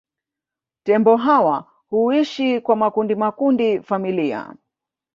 [0.83, 4.55] Tembo hawa huishi kwa makundi makundi familia